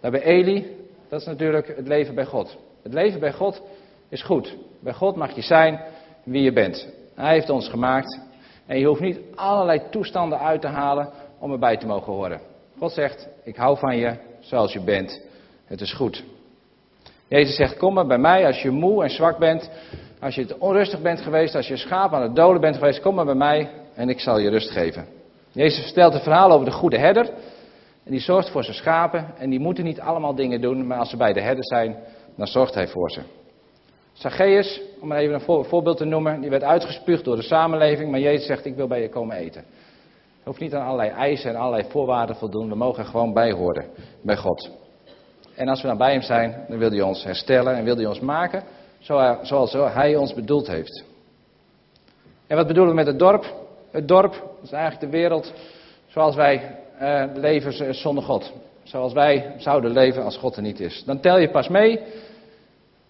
Nou, 0.00 0.12
bij 0.12 0.22
Eli, 0.22 0.76
dat 1.08 1.20
is 1.20 1.26
natuurlijk 1.26 1.76
het 1.76 1.88
leven 1.88 2.14
bij 2.14 2.24
God. 2.24 2.56
Het 2.82 2.92
leven 2.92 3.20
bij 3.20 3.32
God 3.32 3.62
is 4.08 4.22
goed. 4.22 4.56
Bij 4.80 4.92
God 4.92 5.16
mag 5.16 5.34
je 5.34 5.42
zijn 5.42 5.80
wie 6.24 6.42
je 6.42 6.52
bent. 6.52 6.88
Hij 7.14 7.32
heeft 7.32 7.50
ons 7.50 7.68
gemaakt. 7.68 8.20
En 8.66 8.78
je 8.78 8.86
hoeft 8.86 9.00
niet 9.00 9.20
allerlei 9.34 9.82
toestanden 9.90 10.38
uit 10.38 10.60
te 10.60 10.66
halen 10.66 11.08
om 11.38 11.52
erbij 11.52 11.76
te 11.76 11.86
mogen 11.86 12.12
horen. 12.12 12.40
God 12.78 12.92
zegt, 12.92 13.28
ik 13.44 13.56
hou 13.56 13.78
van 13.78 13.96
je 13.96 14.14
zoals 14.40 14.72
je 14.72 14.80
bent. 14.80 15.20
Het 15.64 15.80
is 15.80 15.92
goed. 15.92 16.24
Jezus 17.28 17.56
zegt, 17.56 17.76
kom 17.76 17.94
maar 17.94 18.06
bij 18.06 18.18
mij 18.18 18.46
als 18.46 18.62
je 18.62 18.70
moe 18.70 19.02
en 19.02 19.10
zwak 19.10 19.38
bent. 19.38 19.70
Als 20.20 20.34
je 20.34 20.56
onrustig 20.58 21.02
bent 21.02 21.20
geweest, 21.20 21.54
als 21.54 21.68
je 21.68 21.76
schaap 21.76 22.12
aan 22.12 22.22
het 22.22 22.36
doden 22.36 22.60
bent 22.60 22.76
geweest, 22.76 23.00
kom 23.00 23.14
maar 23.14 23.24
bij 23.24 23.34
mij 23.34 23.70
en 23.94 24.08
ik 24.08 24.20
zal 24.20 24.38
je 24.38 24.50
rust 24.50 24.70
geven. 24.70 25.17
Jezus 25.58 25.84
vertelt 25.84 26.12
het 26.12 26.22
verhaal 26.22 26.50
over 26.50 26.64
de 26.64 26.72
goede 26.72 26.98
herder. 26.98 27.26
En 28.04 28.10
die 28.10 28.20
zorgt 28.20 28.50
voor 28.50 28.64
zijn 28.64 28.76
schapen. 28.76 29.34
En 29.38 29.50
die 29.50 29.60
moeten 29.60 29.84
niet 29.84 30.00
allemaal 30.00 30.34
dingen 30.34 30.60
doen, 30.60 30.86
maar 30.86 30.98
als 30.98 31.10
ze 31.10 31.16
bij 31.16 31.32
de 31.32 31.40
herder 31.40 31.64
zijn, 31.64 31.96
dan 32.36 32.46
zorgt 32.46 32.74
hij 32.74 32.88
voor 32.88 33.10
ze. 33.10 33.20
Zacchaeus, 34.12 34.80
om 35.00 35.08
maar 35.08 35.18
even 35.18 35.34
een 35.34 35.64
voorbeeld 35.64 35.96
te 35.96 36.04
noemen, 36.04 36.40
die 36.40 36.50
werd 36.50 36.62
uitgespuugd 36.62 37.24
door 37.24 37.36
de 37.36 37.42
samenleving, 37.42 38.10
maar 38.10 38.20
Jezus 38.20 38.46
zegt, 38.46 38.64
ik 38.64 38.74
wil 38.74 38.86
bij 38.86 39.00
je 39.00 39.08
komen 39.08 39.36
eten. 39.36 39.64
Je 40.38 40.44
hoeft 40.44 40.60
niet 40.60 40.74
aan 40.74 40.86
allerlei 40.86 41.10
eisen 41.10 41.50
en 41.50 41.56
allerlei 41.56 41.88
voorwaarden 41.88 42.36
voldoen, 42.36 42.68
we 42.68 42.74
mogen 42.74 43.02
er 43.02 43.08
gewoon 43.08 43.32
bij 43.32 43.52
horen, 43.52 43.86
bij 44.22 44.36
God. 44.36 44.70
En 45.54 45.68
als 45.68 45.82
we 45.82 45.88
dan 45.88 45.96
bij 45.96 46.12
hem 46.12 46.22
zijn, 46.22 46.64
dan 46.68 46.78
wil 46.78 46.90
hij 46.90 47.02
ons 47.02 47.24
herstellen 47.24 47.74
en 47.74 47.84
wil 47.84 47.96
hij 47.96 48.06
ons 48.06 48.20
maken 48.20 48.62
zoals 49.42 49.72
hij 49.72 50.16
ons 50.16 50.34
bedoeld 50.34 50.66
heeft. 50.66 51.04
En 52.46 52.56
wat 52.56 52.66
bedoelen 52.66 52.90
we 52.90 52.98
met 52.98 53.06
het 53.06 53.18
dorp? 53.18 53.66
Het 53.98 54.08
dorp 54.08 54.42
is 54.62 54.72
eigenlijk 54.72 55.12
de 55.12 55.18
wereld 55.18 55.52
zoals 56.06 56.34
wij 56.34 56.76
uh, 57.02 57.24
leven 57.34 57.94
zonder 57.94 58.24
God. 58.24 58.52
Zoals 58.82 59.12
wij 59.12 59.54
zouden 59.56 59.90
leven 59.90 60.24
als 60.24 60.36
God 60.36 60.56
er 60.56 60.62
niet 60.62 60.80
is. 60.80 61.02
Dan 61.06 61.20
tel 61.20 61.38
je 61.38 61.50
pas 61.50 61.68
mee 61.68 62.00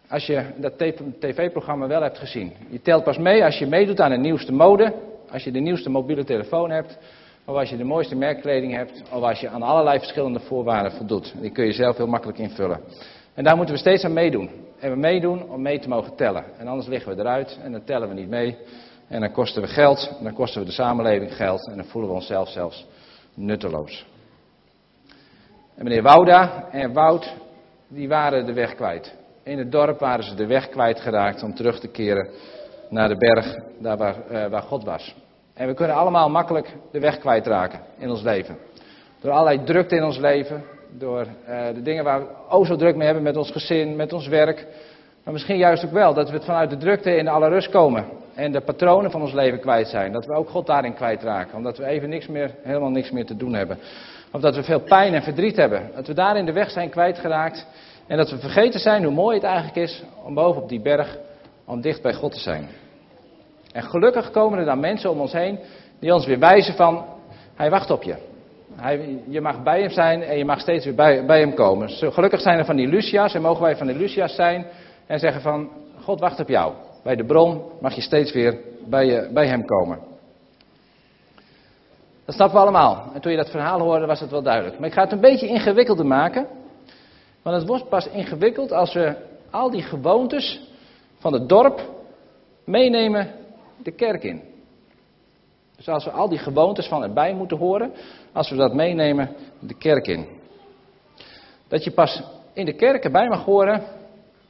als 0.09 0.27
je 0.27 0.45
dat 0.57 0.79
tv-programma 1.19 1.87
wel 1.87 2.03
hebt 2.03 2.19
gezien. 2.19 2.53
Je 2.71 2.83
telt 2.83 3.05
pas 3.05 3.19
mee 3.19 3.45
als 3.45 3.59
je 3.59 3.67
meedoet 3.67 4.01
aan 4.01 4.11
de 4.11 4.17
nieuwste 4.17 4.53
mode, 4.53 4.95
als 5.31 5.45
je 5.45 5.51
de 5.51 5.59
nieuwste 5.59 5.91
mobiele 5.91 6.25
telefoon 6.25 6.71
hebt, 6.71 6.99
of 7.45 7.57
als 7.57 7.71
je 7.71 7.77
de 7.77 7.85
mooiste 7.85 8.17
merkkleding 8.17 8.75
hebt, 8.75 9.03
of 9.13 9.23
als 9.23 9.41
je 9.41 9.49
aan 9.49 9.63
allerlei 9.63 9.99
verschillende 9.99 10.41
voorwaarden 10.41 10.93
voldoet. 10.93 11.35
Die 11.41 11.51
kun 11.51 11.65
je 11.65 11.73
zelf 11.73 11.97
heel 11.97 12.07
makkelijk 12.07 12.39
invullen. 12.39 12.81
En 13.35 13.45
daar 13.45 13.57
moeten 13.57 13.75
we 13.75 13.81
steeds 13.81 14.05
aan 14.05 14.13
meedoen. 14.13 14.51
En 14.79 14.91
we 14.91 14.97
meedoen 14.97 15.49
om 15.51 15.63
mee 15.63 15.79
te 15.79 15.89
mogen 15.89 16.17
tellen. 16.17 16.45
En 16.59 16.67
anders 16.67 16.89
liggen 16.89 17.15
we 17.15 17.21
eruit 17.21 17.59
en 17.63 17.73
dan 17.73 17.85
tellen 17.85 18.09
we 18.09 18.15
niet 18.15 18.29
mee. 18.29 18.57
En 19.09 19.21
dan 19.21 19.33
kosten 19.33 19.63
we 19.63 19.69
geld, 19.69 20.13
dan 20.23 20.33
kosten 20.33 20.61
we 20.61 20.67
de 20.67 20.73
samenleving 20.73 21.37
geld 21.37 21.69
en 21.71 21.77
dan 21.77 21.87
voelen 21.87 22.11
we 22.11 22.17
onszelf 22.17 22.49
zelfs 22.49 22.87
nutteloos. 23.35 24.07
En 25.77 25.85
meneer 25.85 26.03
Wouda 26.03 26.69
en 26.71 26.93
Wout, 26.93 27.35
die 27.89 28.09
waren 28.09 28.47
de 28.47 28.53
weg 28.53 28.75
kwijt. 28.75 29.15
In 29.43 29.59
het 29.59 29.73
dorp 29.73 29.99
waren 29.99 30.25
ze 30.25 30.35
de 30.35 30.47
weg 30.47 30.69
kwijtgeraakt 30.69 31.43
om 31.43 31.55
terug 31.55 31.81
te 31.81 31.89
keren 31.89 32.29
naar 32.89 33.09
de 33.09 33.17
berg, 33.17 33.55
daar 33.79 33.97
waar, 33.97 34.17
uh, 34.31 34.47
waar 34.47 34.63
God 34.63 34.85
was. 34.85 35.15
En 35.55 35.67
we 35.67 35.75
kunnen 35.75 35.97
allemaal 35.97 36.31
makkelijk 36.31 36.75
de 36.93 37.01
weg 37.01 37.19
kwijtraken 37.19 37.81
in 37.99 38.11
ons 38.11 38.23
leven. 38.23 38.59
Door 39.21 39.33
allerlei 39.33 39.65
drukte 39.65 39.97
in 39.97 40.05
ons 40.05 40.19
leven, 40.19 40.65
door 40.99 41.27
uh, 41.49 41.67
de 41.75 41.83
dingen 41.83 42.05
waar 42.05 42.21
we 42.21 42.27
ook 42.49 42.67
zo 42.67 42.77
druk 42.77 42.97
mee 42.97 43.05
hebben 43.05 43.25
met 43.25 43.37
ons 43.37 43.51
gezin, 43.51 43.97
met 43.97 44.13
ons 44.13 44.29
werk. 44.29 44.67
Maar 45.25 45.33
misschien 45.33 45.57
juist 45.57 45.85
ook 45.85 45.93
wel 45.93 46.15
dat 46.15 46.29
we 46.29 46.35
het 46.35 46.45
vanuit 46.45 46.71
de 46.71 46.77
drukte 46.77 47.17
in 47.17 47.29
alle 47.29 47.49
rust 47.49 47.71
komen. 47.71 48.05
En 48.39 48.53
de 48.53 48.61
patronen 48.61 49.11
van 49.11 49.21
ons 49.23 49.33
leven 49.33 49.61
kwijt 49.61 49.89
zijn. 49.89 50.13
Dat 50.13 50.27
we 50.27 50.33
ook 50.33 50.49
God 50.49 50.67
daarin 50.67 50.95
kwijtraken. 50.95 51.57
Omdat 51.57 51.79
we 51.79 51.85
even 51.85 52.09
niks 52.09 52.27
meer, 52.27 52.55
helemaal 52.63 52.91
niks 52.91 53.11
meer 53.11 53.27
te 53.27 53.37
doen 53.37 53.55
hebben. 53.55 53.79
Of 54.33 54.41
dat 54.41 54.57
we 54.57 54.63
veel 54.63 54.81
pijn 54.81 55.15
en 55.15 55.23
verdriet 55.23 55.57
hebben. 55.57 55.91
Dat 55.95 56.07
we 56.07 56.15
daarin 56.15 56.45
de 56.45 56.53
weg 56.53 56.71
zijn 56.71 56.91
kwijtgeraakt. 56.91 57.67
En 58.07 58.17
dat 58.17 58.31
we 58.31 58.39
vergeten 58.39 58.81
zijn 58.81 59.05
hoe 59.05 59.13
mooi 59.13 59.35
het 59.35 59.45
eigenlijk 59.45 59.77
is 59.77 60.03
om 60.25 60.35
boven 60.35 60.63
op 60.63 60.69
die 60.69 60.81
berg, 60.81 61.17
om 61.65 61.81
dicht 61.81 62.03
bij 62.03 62.15
God 62.15 62.33
te 62.33 62.39
zijn. 62.39 62.69
En 63.73 63.83
gelukkig 63.83 64.31
komen 64.31 64.59
er 64.59 64.65
dan 64.65 64.81
mensen 64.81 65.11
om 65.11 65.21
ons 65.21 65.33
heen 65.33 65.59
die 66.01 66.15
ons 66.15 66.27
weer 66.27 66.39
wijzen 66.39 66.75
van, 66.75 67.05
hij 67.55 67.71
wacht 67.71 67.91
op 67.91 68.03
je. 68.03 68.17
Hij, 68.77 69.19
je 69.29 69.41
mag 69.41 69.63
bij 69.63 69.81
hem 69.81 69.91
zijn 69.91 70.23
en 70.23 70.39
je 70.39 70.45
mag 70.45 70.61
steeds 70.61 70.85
weer 70.85 70.95
bij, 70.95 71.27
bij 71.27 71.41
hem 71.41 71.55
komen. 71.55 71.89
Zo, 71.89 72.11
gelukkig 72.11 72.41
zijn 72.41 72.59
er 72.59 72.65
van 72.65 72.77
die 72.77 72.89
Lucia's 72.89 73.35
en 73.35 73.43
mogen 73.43 73.63
wij 73.63 73.77
van 73.77 73.87
die 73.87 73.97
Lucia's 73.97 74.35
zijn 74.35 74.67
en 75.07 75.19
zeggen 75.19 75.41
van, 75.41 75.71
God 76.01 76.21
wacht 76.21 76.41
op 76.41 76.49
jou. 76.49 76.73
Bij 77.09 77.17
de 77.17 77.25
bron 77.25 77.63
mag 77.81 77.95
je 77.95 78.01
steeds 78.01 78.33
weer 78.33 78.61
bij, 78.87 79.07
je, 79.07 79.31
bij 79.33 79.47
hem 79.47 79.65
komen. 79.65 79.99
Dat 82.25 82.35
snappen 82.35 82.57
we 82.57 82.63
allemaal. 82.63 83.11
En 83.15 83.21
toen 83.21 83.31
je 83.31 83.39
dat 83.39 83.51
verhaal 83.51 83.81
hoorde 83.81 84.07
was 84.07 84.21
het 84.21 84.31
wel 84.31 84.43
duidelijk. 84.43 84.79
Maar 84.79 84.89
ik 84.89 84.95
ga 84.95 85.03
het 85.03 85.13
een 85.13 85.21
beetje 85.21 85.47
ingewikkelder 85.47 86.07
maken. 86.07 86.47
Want 87.43 87.57
het 87.57 87.67
wordt 87.67 87.89
pas 87.89 88.09
ingewikkeld 88.09 88.73
als 88.73 88.95
we 88.95 89.17
al 89.51 89.71
die 89.71 89.83
gewoontes 89.83 90.61
van 91.19 91.33
het 91.33 91.49
dorp 91.49 91.81
meenemen 92.65 93.35
de 93.83 93.93
kerk 93.93 94.23
in. 94.23 94.43
Dus 95.77 95.89
als 95.89 96.05
we 96.05 96.11
al 96.11 96.29
die 96.29 96.39
gewoontes 96.39 96.87
van 96.87 97.03
erbij 97.03 97.35
moeten 97.35 97.57
horen, 97.57 97.93
als 98.33 98.51
we 98.51 98.57
dat 98.57 98.75
meenemen 98.75 99.35
de 99.61 99.75
kerk 99.75 100.07
in. 100.07 100.27
Dat 101.69 101.85
je 101.85 101.91
pas 101.91 102.23
in 102.53 102.65
de 102.65 102.75
kerk 102.75 103.05
erbij 103.05 103.29
mag 103.29 103.45
horen 103.45 103.98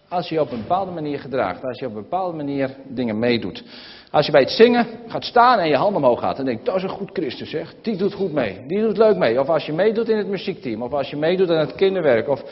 als 0.08 0.28
je 0.28 0.40
op 0.40 0.50
een 0.50 0.60
bepaalde 0.60 0.92
manier 0.92 1.18
gedraagt, 1.18 1.64
als 1.64 1.78
je 1.78 1.86
op 1.86 1.94
een 1.94 2.02
bepaalde 2.02 2.36
manier 2.36 2.76
dingen 2.86 3.18
meedoet. 3.18 3.64
Als 4.10 4.26
je 4.26 4.32
bij 4.32 4.40
het 4.40 4.50
zingen 4.50 4.86
gaat 5.06 5.24
staan 5.24 5.58
en 5.58 5.68
je 5.68 5.76
hand 5.76 5.96
omhoog 5.96 6.20
gaat 6.20 6.38
en 6.38 6.44
denkt, 6.44 6.64
dat 6.64 6.76
is 6.76 6.82
een 6.82 6.88
goed 6.88 7.10
christen 7.12 7.46
zeg, 7.46 7.74
die 7.82 7.96
doet 7.96 8.14
goed 8.14 8.32
mee, 8.32 8.66
die 8.66 8.80
doet 8.80 8.96
leuk 8.96 9.16
mee. 9.16 9.40
Of 9.40 9.48
als 9.48 9.66
je 9.66 9.72
meedoet 9.72 10.08
in 10.08 10.16
het 10.16 10.26
muziekteam, 10.26 10.82
of 10.82 10.92
als 10.92 11.10
je 11.10 11.16
meedoet 11.16 11.50
aan 11.50 11.58
het 11.58 11.74
kinderwerk, 11.74 12.28
of 12.28 12.42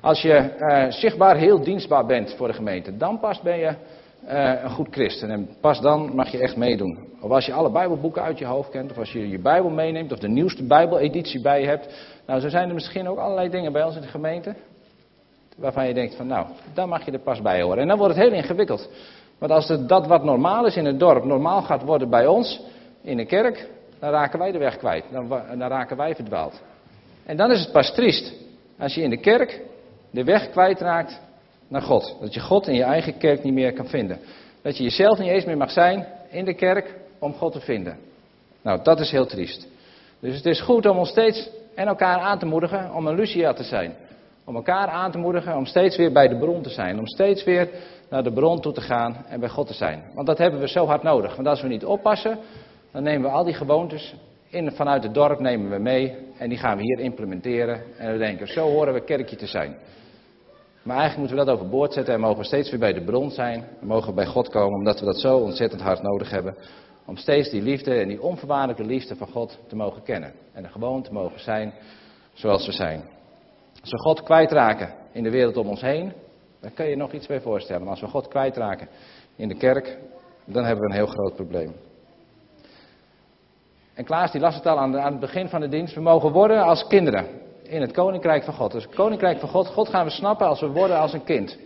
als 0.00 0.22
je 0.22 0.50
uh, 0.58 0.90
zichtbaar 0.90 1.36
heel 1.36 1.62
dienstbaar 1.62 2.06
bent 2.06 2.34
voor 2.36 2.46
de 2.46 2.54
gemeente, 2.54 2.96
dan 2.96 3.20
pas 3.20 3.40
ben 3.40 3.58
je 3.58 3.72
uh, 4.28 4.62
een 4.62 4.70
goed 4.70 4.88
christen. 4.90 5.30
En 5.30 5.48
pas 5.60 5.80
dan 5.80 6.14
mag 6.14 6.28
je 6.28 6.38
echt 6.38 6.56
meedoen. 6.56 6.98
Of 7.20 7.30
als 7.30 7.46
je 7.46 7.52
alle 7.52 7.70
Bijbelboeken 7.70 8.22
uit 8.22 8.38
je 8.38 8.44
hoofd 8.44 8.70
kent, 8.70 8.90
of 8.90 8.98
als 8.98 9.12
je 9.12 9.28
je 9.28 9.38
Bijbel 9.38 9.70
meeneemt, 9.70 10.12
of 10.12 10.18
de 10.18 10.28
nieuwste 10.28 10.66
Bijbeleditie 10.66 11.40
bij 11.40 11.60
je 11.60 11.66
hebt. 11.66 11.88
Nou, 12.26 12.40
zo 12.40 12.48
zijn 12.48 12.68
er 12.68 12.74
misschien 12.74 13.08
ook 13.08 13.18
allerlei 13.18 13.50
dingen 13.50 13.72
bij 13.72 13.84
ons 13.84 13.96
in 13.96 14.02
de 14.02 14.08
gemeente. 14.08 14.54
Waarvan 15.54 15.86
je 15.86 15.94
denkt 15.94 16.14
van, 16.14 16.26
nou, 16.26 16.46
dan 16.74 16.88
mag 16.88 17.04
je 17.04 17.10
er 17.10 17.18
pas 17.18 17.42
bij 17.42 17.62
horen. 17.62 17.78
En 17.78 17.88
dan 17.88 17.98
wordt 17.98 18.14
het 18.14 18.24
heel 18.24 18.34
ingewikkeld. 18.34 18.88
Want 19.38 19.52
als 19.52 19.68
het, 19.68 19.88
dat 19.88 20.06
wat 20.06 20.24
normaal 20.24 20.66
is 20.66 20.76
in 20.76 20.84
het 20.84 20.98
dorp 20.98 21.24
normaal 21.24 21.62
gaat 21.62 21.82
worden 21.82 22.10
bij 22.10 22.26
ons, 22.26 22.60
in 23.02 23.16
de 23.16 23.24
kerk, 23.24 23.68
dan 23.98 24.10
raken 24.10 24.38
wij 24.38 24.52
de 24.52 24.58
weg 24.58 24.76
kwijt. 24.76 25.04
Dan, 25.10 25.28
dan 25.28 25.68
raken 25.68 25.96
wij 25.96 26.14
verdwaald. 26.14 26.62
En 27.26 27.36
dan 27.36 27.50
is 27.50 27.60
het 27.60 27.72
pas 27.72 27.94
triest 27.94 28.32
als 28.78 28.94
je 28.94 29.02
in 29.02 29.10
de 29.10 29.20
kerk 29.20 29.60
de 30.10 30.24
weg 30.24 30.50
kwijtraakt 30.50 31.20
naar 31.68 31.82
God. 31.82 32.16
Dat 32.20 32.34
je 32.34 32.40
God 32.40 32.68
in 32.68 32.74
je 32.74 32.82
eigen 32.82 33.18
kerk 33.18 33.42
niet 33.42 33.54
meer 33.54 33.72
kan 33.72 33.86
vinden. 33.86 34.18
Dat 34.62 34.76
je 34.76 34.82
jezelf 34.82 35.18
niet 35.18 35.30
eens 35.30 35.44
meer 35.44 35.56
mag 35.56 35.70
zijn 35.70 36.06
in 36.30 36.44
de 36.44 36.54
kerk 36.54 36.94
om 37.18 37.34
God 37.34 37.52
te 37.52 37.60
vinden. 37.60 37.98
Nou, 38.62 38.82
dat 38.82 39.00
is 39.00 39.10
heel 39.10 39.26
triest. 39.26 39.68
Dus 40.20 40.36
het 40.36 40.46
is 40.46 40.60
goed 40.60 40.86
om 40.86 40.98
ons 40.98 41.08
steeds 41.08 41.50
en 41.74 41.86
elkaar 41.86 42.18
aan 42.18 42.38
te 42.38 42.46
moedigen 42.46 42.94
om 42.94 43.06
een 43.06 43.14
Lucia 43.14 43.52
te 43.52 43.62
zijn. 43.62 43.94
Om 44.44 44.54
elkaar 44.56 44.88
aan 44.88 45.10
te 45.10 45.18
moedigen 45.18 45.56
om 45.56 45.66
steeds 45.66 45.96
weer 45.96 46.12
bij 46.12 46.28
de 46.28 46.36
bron 46.36 46.62
te 46.62 46.70
zijn. 46.70 46.98
Om 46.98 47.06
steeds 47.06 47.44
weer 47.44 47.68
naar 48.10 48.22
de 48.22 48.32
bron 48.32 48.60
toe 48.60 48.72
te 48.72 48.80
gaan 48.80 49.24
en 49.28 49.40
bij 49.40 49.48
God 49.48 49.66
te 49.66 49.74
zijn. 49.74 50.02
Want 50.14 50.26
dat 50.26 50.38
hebben 50.38 50.60
we 50.60 50.68
zo 50.68 50.86
hard 50.86 51.02
nodig. 51.02 51.36
Want 51.36 51.48
als 51.48 51.62
we 51.62 51.68
niet 51.68 51.84
oppassen, 51.84 52.38
dan 52.92 53.02
nemen 53.02 53.30
we 53.30 53.36
al 53.36 53.44
die 53.44 53.54
gewoontes 53.54 54.14
in, 54.48 54.70
vanuit 54.72 55.02
het 55.02 55.14
dorp 55.14 55.40
nemen 55.40 55.70
we 55.70 55.78
mee. 55.78 56.16
En 56.38 56.48
die 56.48 56.58
gaan 56.58 56.76
we 56.76 56.82
hier 56.82 56.98
implementeren. 56.98 57.80
En 57.98 58.12
we 58.12 58.18
denken, 58.18 58.46
zo 58.46 58.68
horen 58.68 58.94
we 58.94 59.04
kerkje 59.04 59.36
te 59.36 59.46
zijn. 59.46 59.76
Maar 60.82 60.96
eigenlijk 60.96 61.18
moeten 61.18 61.36
we 61.36 61.44
dat 61.44 61.54
overboord 61.54 61.92
zetten 61.92 62.14
en 62.14 62.20
mogen 62.20 62.44
steeds 62.44 62.70
weer 62.70 62.80
bij 62.80 62.92
de 62.92 63.04
bron 63.04 63.30
zijn. 63.30 63.64
En 63.80 63.86
mogen 63.86 64.14
bij 64.14 64.26
God 64.26 64.48
komen, 64.48 64.78
omdat 64.78 65.00
we 65.00 65.06
dat 65.06 65.20
zo 65.20 65.36
ontzettend 65.36 65.80
hard 65.80 66.02
nodig 66.02 66.30
hebben. 66.30 66.56
Om 67.06 67.16
steeds 67.16 67.50
die 67.50 67.62
liefde 67.62 67.94
en 67.94 68.08
die 68.08 68.22
onvoorwaardelijke 68.22 68.84
liefde 68.84 69.16
van 69.16 69.28
God 69.28 69.58
te 69.68 69.76
mogen 69.76 70.02
kennen. 70.02 70.32
En 70.52 70.64
er 70.64 70.70
gewoon 70.70 71.02
te 71.02 71.12
mogen 71.12 71.40
zijn 71.40 71.72
zoals 72.32 72.66
we 72.66 72.72
zijn. 72.72 73.04
Als 73.84 73.92
we 73.92 73.98
God 73.98 74.22
kwijtraken 74.22 74.94
in 75.12 75.22
de 75.22 75.30
wereld 75.30 75.56
om 75.56 75.68
ons 75.68 75.80
heen, 75.80 76.12
dan 76.60 76.74
kun 76.74 76.86
je 76.86 76.96
nog 76.96 77.12
iets 77.12 77.26
bij 77.26 77.40
voorstellen. 77.40 77.82
Maar 77.82 77.90
als 77.90 78.00
we 78.00 78.06
God 78.06 78.28
kwijtraken 78.28 78.88
in 79.36 79.48
de 79.48 79.54
kerk, 79.54 79.98
dan 80.44 80.64
hebben 80.64 80.84
we 80.84 80.90
een 80.90 80.96
heel 80.96 81.06
groot 81.06 81.34
probleem. 81.34 81.74
En 83.94 84.04
Klaas 84.04 84.32
die 84.32 84.40
las 84.40 84.54
het 84.54 84.66
al 84.66 84.78
aan, 84.78 84.98
aan 84.98 85.10
het 85.10 85.20
begin 85.20 85.48
van 85.48 85.60
de 85.60 85.68
dienst. 85.68 85.94
We 85.94 86.00
mogen 86.00 86.32
worden 86.32 86.62
als 86.62 86.86
kinderen 86.86 87.26
in 87.62 87.80
het 87.80 87.92
koninkrijk 87.92 88.44
van 88.44 88.54
God. 88.54 88.72
Dus 88.72 88.84
het 88.84 88.94
koninkrijk 88.94 89.38
van 89.38 89.48
God, 89.48 89.66
God 89.66 89.88
gaan 89.88 90.04
we 90.04 90.10
snappen 90.10 90.46
als 90.46 90.60
we 90.60 90.68
worden 90.68 90.98
als 90.98 91.12
een 91.12 91.24
kind. 91.24 91.58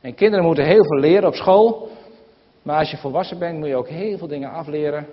En 0.00 0.14
kinderen 0.14 0.44
moeten 0.44 0.64
heel 0.64 0.84
veel 0.84 0.98
leren 0.98 1.28
op 1.28 1.34
school. 1.34 1.88
Maar 2.62 2.78
als 2.78 2.90
je 2.90 2.96
volwassen 2.96 3.38
bent, 3.38 3.58
moet 3.58 3.68
je 3.68 3.76
ook 3.76 3.88
heel 3.88 4.18
veel 4.18 4.28
dingen 4.28 4.50
afleren 4.50 5.06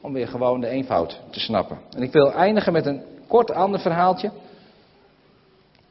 om 0.00 0.12
weer 0.12 0.28
gewoon 0.28 0.60
de 0.60 0.68
eenvoud 0.68 1.20
te 1.30 1.40
snappen. 1.40 1.78
En 1.96 2.02
ik 2.02 2.12
wil 2.12 2.32
eindigen 2.32 2.72
met 2.72 2.86
een 2.86 3.02
kort 3.28 3.50
ander 3.50 3.80
verhaaltje. 3.80 4.30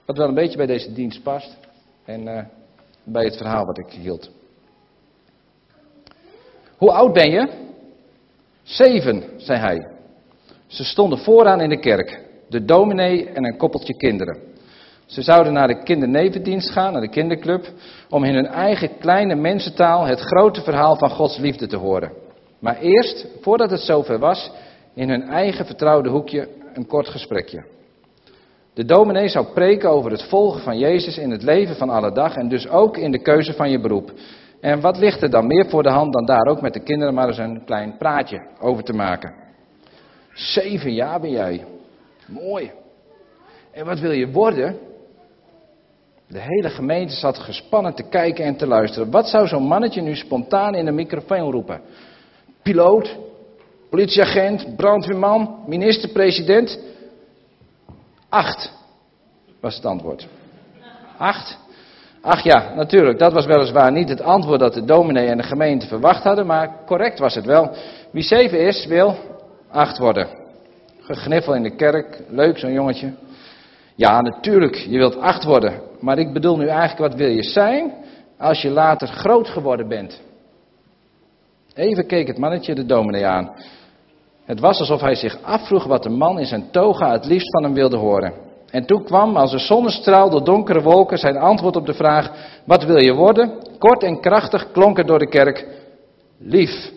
Wat 0.10 0.18
wel 0.18 0.28
een 0.28 0.34
beetje 0.34 0.58
bij 0.58 0.66
deze 0.66 0.94
dienst 0.94 1.24
past. 1.24 1.58
En 2.06 2.28
uh, 2.28 2.42
bij 3.04 3.24
het 3.24 3.38
verhaal 3.38 3.66
wat 3.66 3.78
ik 3.78 3.92
hield. 3.92 4.32
Hoe 6.78 6.92
oud 6.92 7.14
ben 7.14 7.32
je? 7.32 7.50
Zeven, 8.64 9.24
zei 9.38 9.60
hij. 9.60 9.92
Ze 10.68 10.84
stonden 10.84 11.20
vooraan 11.20 11.62
in 11.62 11.70
de 11.70 11.80
kerk. 11.80 12.22
De 12.48 12.66
dominee 12.66 13.30
en 13.30 13.46
een 13.46 13.58
koppeltje 13.58 13.94
kinderen. 13.94 14.38
Ze 15.06 15.22
zouden 15.22 15.54
naar 15.54 15.68
de 15.68 15.84
kindernevendienst 15.84 16.70
gaan, 16.72 16.92
naar 16.92 17.02
de 17.02 17.10
kinderclub, 17.10 17.68
om 18.10 18.24
in 18.24 18.34
hun 18.34 18.48
eigen 18.48 18.98
kleine 18.98 19.36
mensentaal 19.36 20.06
het 20.06 20.20
grote 20.20 20.62
verhaal 20.62 20.96
van 20.96 21.10
Gods 21.10 21.38
liefde 21.38 21.68
te 21.68 21.78
horen. 21.78 22.12
Maar 22.60 22.78
eerst, 22.80 23.28
voordat 23.42 23.72
het 23.72 23.82
zover 23.82 24.20
was, 24.20 24.52
in 24.94 25.10
hun 25.10 25.24
eigen 25.24 25.66
vertrouwde 25.66 26.10
hoekje 26.10 26.48
een 26.74 26.88
kort 26.88 27.08
gesprekje. 27.08 27.78
De 28.80 28.86
dominee 28.86 29.28
zou 29.28 29.46
preken 29.46 29.90
over 29.90 30.12
het 30.12 30.24
volgen 30.24 30.62
van 30.62 30.78
Jezus 30.78 31.18
in 31.18 31.32
het 31.32 31.44
leven 31.44 31.76
van 31.76 31.90
alle 31.90 32.12
dag 32.12 32.36
en 32.36 32.48
dus 32.48 32.70
ook 32.70 32.98
in 32.98 33.12
de 33.12 33.22
keuze 33.22 33.54
van 33.54 33.70
je 33.70 33.80
beroep. 33.80 34.12
En 34.62 34.82
wat 34.82 34.98
ligt 34.98 35.22
er 35.22 35.30
dan 35.30 35.48
meer 35.48 35.70
voor 35.70 35.84
de 35.84 35.90
hand 35.90 36.14
dan 36.14 36.26
daar 36.26 36.48
ook 36.48 36.62
met 36.62 36.74
de 36.74 36.80
kinderen 36.80 37.14
maar 37.14 37.28
eens 37.28 37.38
een 37.38 37.66
klein 37.66 37.98
praatje 37.98 38.42
over 38.60 38.84
te 38.84 38.94
maken? 38.94 39.34
Zeven 40.34 40.94
jaar 40.94 41.20
ben 41.20 41.32
jij. 41.32 41.66
Mooi. 42.28 42.72
En 43.72 43.86
wat 43.86 44.00
wil 44.00 44.12
je 44.12 44.32
worden? 44.32 44.78
De 46.28 46.42
hele 46.42 46.70
gemeente 46.70 47.14
zat 47.14 47.38
gespannen 47.38 47.94
te 47.94 48.04
kijken 48.04 48.46
en 48.46 48.56
te 48.56 48.68
luisteren. 48.68 49.12
Wat 49.12 49.28
zou 49.28 49.48
zo'n 49.48 49.68
mannetje 49.68 50.02
nu 50.02 50.16
spontaan 50.16 50.76
in 50.76 50.86
de 50.86 50.92
microfoon 50.92 51.52
roepen? 51.52 51.82
Piloot, 52.62 53.18
politieagent, 53.90 54.76
brandweerman, 54.76 55.64
minister-president? 55.68 56.89
Acht 58.30 58.72
was 59.62 59.76
het 59.76 59.86
antwoord. 59.86 60.28
Acht? 61.18 61.58
Ach 62.22 62.44
ja, 62.44 62.74
natuurlijk, 62.76 63.20
dat 63.20 63.34
was 63.34 63.46
weliswaar 63.46 63.92
niet 63.92 64.10
het 64.10 64.22
antwoord 64.22 64.60
dat 64.60 64.74
de 64.74 64.86
dominee 64.86 65.28
en 65.28 65.38
de 65.38 65.44
gemeente 65.44 65.88
verwacht 65.88 66.24
hadden, 66.24 66.46
maar 66.46 66.76
correct 66.86 67.20
was 67.20 67.36
het 67.36 67.46
wel. 67.46 67.76
Wie 68.12 68.24
zeven 68.24 68.60
is, 68.60 68.86
wil 68.86 69.18
acht 69.72 69.98
worden. 69.98 70.28
Gegniffel 71.02 71.54
in 71.54 71.64
de 71.64 71.76
kerk, 71.76 72.22
leuk 72.28 72.58
zo'n 72.58 72.72
jongetje. 72.72 73.14
Ja, 73.96 74.22
natuurlijk, 74.22 74.76
je 74.76 74.98
wilt 74.98 75.18
acht 75.18 75.44
worden. 75.44 75.82
Maar 76.00 76.18
ik 76.18 76.34
bedoel 76.34 76.58
nu 76.58 76.68
eigenlijk, 76.68 77.12
wat 77.12 77.20
wil 77.20 77.30
je 77.30 77.44
zijn 77.44 77.94
als 78.38 78.62
je 78.62 78.70
later 78.70 79.08
groot 79.08 79.48
geworden 79.48 79.88
bent? 79.88 80.22
Even 81.74 82.08
keek 82.08 82.28
het 82.28 82.38
mannetje 82.38 82.76
de 82.76 82.86
dominee 82.86 83.26
aan. 83.26 83.52
Het 84.50 84.60
was 84.60 84.80
alsof 84.80 85.02
hij 85.02 85.16
zich 85.16 85.42
afvroeg 85.42 85.84
wat 85.86 86.04
de 86.04 86.10
man 86.10 86.40
in 86.40 86.46
zijn 86.46 86.72
toga 86.72 87.12
het 87.12 87.26
liefst 87.26 87.52
van 87.52 87.64
hem 87.64 87.74
wilde 87.74 87.98
horen. 87.98 88.34
En 88.72 88.86
toen 88.86 89.04
kwam 89.04 89.38
als 89.38 89.54
een 89.54 89.60
zonnestraal 89.60 90.30
door 90.30 90.44
donkere 90.44 90.82
wolken 90.82 91.18
zijn 91.18 91.38
antwoord 91.38 91.76
op 91.76 91.86
de 91.86 91.94
vraag: 91.94 92.32
Wat 92.66 92.84
wil 92.84 92.98
je 93.04 93.14
worden? 93.14 93.52
Kort 93.78 94.04
en 94.04 94.20
krachtig 94.20 94.72
klonk 94.72 94.98
er 94.98 95.06
door 95.06 95.20
de 95.20 95.28
kerk: 95.28 95.68
Lief. 96.38 96.92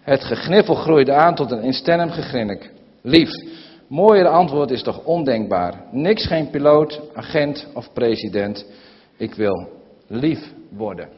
Het 0.00 0.24
gegniffel 0.24 0.74
groeide 0.74 1.12
aan 1.12 1.34
tot 1.34 1.50
een 1.50 1.62
instemmend 1.62 2.12
gegrinnik. 2.12 2.70
Lief. 3.02 3.30
Mooier 3.88 4.28
antwoord 4.28 4.70
is 4.70 4.82
toch 4.82 5.04
ondenkbaar. 5.04 5.82
Niks 5.90 6.26
geen 6.26 6.50
piloot, 6.50 7.00
agent 7.14 7.66
of 7.74 7.92
president. 7.92 8.66
Ik 9.16 9.34
wil 9.34 9.68
lief 10.06 10.52
worden. 10.70 11.08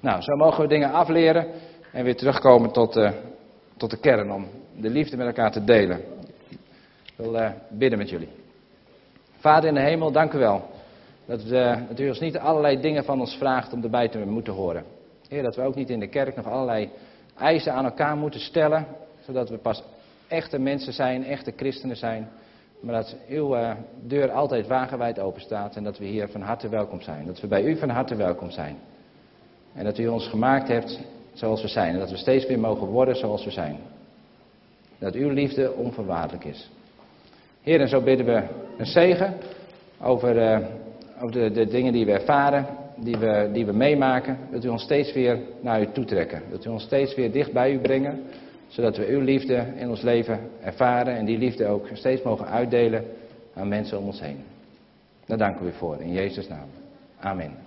Nou, 0.00 0.22
zo 0.22 0.36
mogen 0.36 0.62
we 0.62 0.68
dingen 0.68 0.92
afleren 0.92 1.46
en 1.96 2.04
weer 2.04 2.16
terugkomen 2.16 2.72
tot 2.72 2.92
de, 2.92 3.12
tot 3.76 3.90
de 3.90 3.96
kern 3.96 4.32
om 4.32 4.46
de 4.76 4.90
liefde 4.90 5.16
met 5.16 5.26
elkaar 5.26 5.52
te 5.52 5.64
delen. 5.64 5.98
Ik 6.48 7.12
wil 7.16 7.34
uh, 7.34 7.50
bidden 7.70 7.98
met 7.98 8.10
jullie. 8.10 8.28
Vader 9.38 9.68
in 9.68 9.74
de 9.74 9.80
hemel, 9.80 10.12
dank 10.12 10.32
u 10.32 10.38
wel. 10.38 10.70
Dat, 11.26 11.42
we, 11.42 11.84
dat 11.88 12.00
u 12.00 12.08
ons 12.08 12.20
niet 12.20 12.38
allerlei 12.38 12.80
dingen 12.80 13.04
van 13.04 13.20
ons 13.20 13.36
vraagt 13.36 13.72
om 13.72 13.82
erbij 13.82 14.08
te 14.08 14.18
moeten 14.18 14.52
horen. 14.52 14.84
Heer, 15.28 15.42
dat 15.42 15.56
we 15.56 15.62
ook 15.62 15.74
niet 15.74 15.90
in 15.90 16.00
de 16.00 16.08
kerk 16.08 16.36
nog 16.36 16.46
allerlei 16.46 16.90
eisen 17.38 17.72
aan 17.72 17.84
elkaar 17.84 18.16
moeten 18.16 18.40
stellen, 18.40 18.86
zodat 19.24 19.48
we 19.48 19.56
pas 19.56 19.82
echte 20.28 20.58
mensen 20.58 20.92
zijn, 20.92 21.24
echte 21.24 21.52
christenen 21.56 21.96
zijn. 21.96 22.28
Maar 22.80 22.94
dat 22.94 23.16
uw 23.28 23.56
uh, 23.56 23.72
deur 24.02 24.30
altijd 24.30 24.66
wagenwijd 24.66 25.18
open 25.18 25.40
staat 25.40 25.76
en 25.76 25.84
dat 25.84 25.98
we 25.98 26.04
hier 26.04 26.28
van 26.28 26.40
harte 26.40 26.68
welkom 26.68 27.00
zijn. 27.00 27.26
Dat 27.26 27.40
we 27.40 27.46
bij 27.46 27.64
u 27.64 27.76
van 27.76 27.88
harte 27.88 28.14
welkom 28.14 28.50
zijn. 28.50 28.76
En 29.74 29.84
dat 29.84 29.98
u 29.98 30.06
ons 30.06 30.28
gemaakt 30.28 30.68
hebt 30.68 31.00
zoals 31.38 31.62
we 31.62 31.68
zijn. 31.68 31.92
En 31.92 31.98
dat 31.98 32.10
we 32.10 32.16
steeds 32.16 32.46
weer 32.46 32.58
mogen 32.58 32.86
worden 32.86 33.16
zoals 33.16 33.44
we 33.44 33.50
zijn. 33.50 33.76
Dat 34.98 35.14
uw 35.14 35.30
liefde 35.30 35.72
onvoorwaardelijk 35.72 36.44
is. 36.44 36.70
Heer, 37.62 37.80
en 37.80 37.88
zo 37.88 38.00
bidden 38.00 38.26
we 38.26 38.42
een 38.78 38.86
zegen 38.86 39.34
over, 40.00 40.36
uh, 40.36 40.66
over 41.20 41.32
de, 41.32 41.50
de, 41.50 41.66
dingen 41.66 41.92
die 41.92 42.04
we 42.04 42.12
ervaren, 42.12 42.66
die 42.96 43.16
we, 43.16 43.50
die 43.52 43.66
we 43.66 43.72
meemaken. 43.72 44.38
Dat 44.50 44.64
u 44.64 44.68
ons 44.68 44.82
steeds 44.82 45.12
weer 45.12 45.38
naar 45.60 45.80
u 45.80 45.86
toetrekken. 45.92 46.42
Dat 46.50 46.64
u 46.64 46.68
ons 46.68 46.82
steeds 46.82 47.14
weer 47.14 47.32
dicht 47.32 47.52
bij 47.52 47.72
u 47.72 47.78
brengen. 47.78 48.22
Zodat 48.68 48.96
we 48.96 49.06
uw 49.06 49.20
liefde 49.20 49.66
in 49.76 49.88
ons 49.88 50.02
leven 50.02 50.40
ervaren 50.62 51.16
en 51.16 51.24
die 51.24 51.38
liefde 51.38 51.66
ook 51.66 51.88
steeds 51.92 52.22
mogen 52.22 52.46
uitdelen 52.46 53.04
aan 53.54 53.68
mensen 53.68 53.98
om 53.98 54.06
ons 54.06 54.20
heen. 54.20 54.44
Daar 55.26 55.38
danken 55.38 55.64
we 55.64 55.70
u 55.70 55.74
voor, 55.74 56.00
in 56.00 56.12
Jezus' 56.12 56.48
naam. 56.48 56.68
Amen. 57.20 57.65